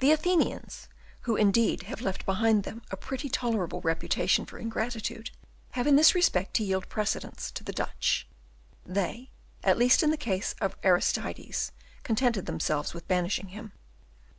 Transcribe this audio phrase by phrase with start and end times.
[0.00, 0.86] The Athenians,
[1.22, 5.30] who indeed have left behind them a pretty tolerable reputation for ingratitude,
[5.70, 8.28] have in this respect to yield precedence to the Dutch.
[8.84, 9.30] They,
[9.64, 11.72] at least in the case of Aristides,
[12.02, 13.72] contented themselves with banishing him.